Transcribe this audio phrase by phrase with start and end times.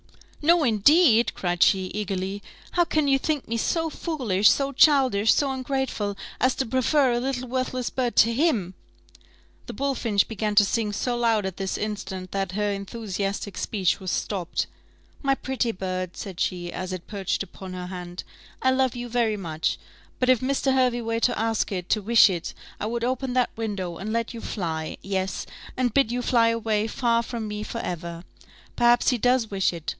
[0.43, 5.51] "No, indeed!" cried she, eagerly: "how can you think me so foolish, so childish, so
[5.51, 8.73] ungrateful, as to prefer a little worthless bird to him"
[9.67, 14.09] (the bullfinch began to sing so loud at this instant, that her enthusiastic speech was
[14.09, 14.65] stopped).
[15.21, 18.23] "My pretty bird," said she, as it perched upon her hand,
[18.63, 19.77] "I love you very much,
[20.19, 20.73] but if Mr.
[20.73, 24.33] Hervey were to ask it, to wish it, I would open that window, and let
[24.33, 25.45] you fly; yes,
[25.77, 28.23] and bid you fly away far from me for ever.
[28.75, 29.89] Perhaps he does wish it?